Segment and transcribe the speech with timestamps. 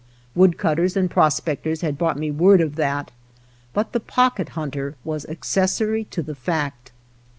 [0.33, 3.11] Woodcutters and prospectors had brought me word of that,
[3.71, 6.91] but the Pocket Hunter was accessory to the fact.